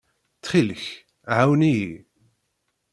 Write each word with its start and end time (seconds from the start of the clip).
Ttxil-k, 0.37 0.83
ɛawen-iyi! 1.35 1.93